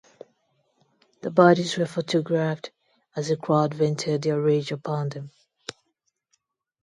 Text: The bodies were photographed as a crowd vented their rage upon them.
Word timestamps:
The 1.21 1.29
bodies 1.29 1.77
were 1.77 1.85
photographed 1.85 2.71
as 3.15 3.29
a 3.29 3.37
crowd 3.37 3.75
vented 3.75 4.23
their 4.23 4.41
rage 4.41 4.71
upon 4.71 5.09
them. 5.09 5.29